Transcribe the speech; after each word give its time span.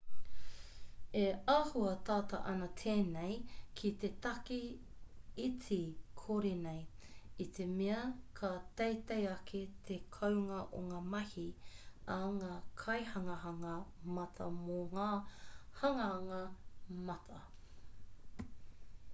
e 1.17 1.23
āhua 1.55 1.89
tata 2.09 2.37
ana 2.51 2.67
tēnei 2.83 3.35
ki 3.81 3.91
te 4.03 4.09
take 4.25 4.57
iti 5.43 5.77
kore 6.23 6.53
nei 6.63 7.05
i 7.45 7.47
te 7.59 7.67
mea 7.75 7.99
ka 8.41 8.49
teitei 8.81 9.29
ake 9.35 9.61
te 9.91 9.99
kounga 10.17 10.59
o 10.81 10.83
ngā 10.87 11.03
mahi 11.11 11.45
a 12.17 12.19
ngā 12.41 12.51
kaihanganga 12.85 13.77
mata 14.19 14.49
mō 14.59 14.81
ngā 14.97 15.09
hanganga 15.85 16.43
mata 17.11 17.47